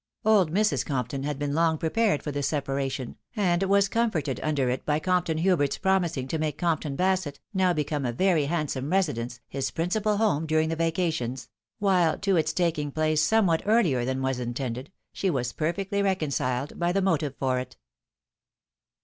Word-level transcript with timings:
Old 0.25 0.51
Mrs. 0.51 0.83
Compton 0.83 1.21
had 1.21 1.37
been 1.37 1.53
long 1.53 1.77
prepared 1.77 2.23
for 2.23 2.31
this 2.31 2.49
sepa 2.49 2.75
ration, 2.75 3.17
and 3.35 3.61
was 3.61 3.87
comforted 3.87 4.39
under 4.41 4.67
it 4.67 4.83
by 4.83 4.97
Compton 4.99 5.37
Hubert's 5.37 5.77
promising 5.77 6.27
to 6.29 6.39
make 6.39 6.57
Compton 6.57 6.95
Basset, 6.95 7.39
now 7.53 7.71
become 7.71 8.03
a 8.03 8.11
very 8.11 8.45
hand 8.47 8.71
some 8.71 8.89
residence, 8.89 9.41
his 9.47 9.69
principal 9.69 10.17
home 10.17 10.47
during 10.47 10.69
the 10.69 10.75
vacations; 10.75 11.49
while 11.77 12.17
to 12.17 12.35
its 12.35 12.51
taking 12.51 12.89
place 12.91 13.21
somewhat 13.21 13.61
earlier 13.67 14.03
than 14.03 14.23
was 14.23 14.39
intended, 14.39 14.91
she 15.13 15.29
was 15.29 15.53
perfectly 15.53 16.01
reconciled 16.01 16.79
by 16.79 16.91
the 16.91 17.03
motive 17.03 17.35
for 17.37 17.59
it. 17.59 17.75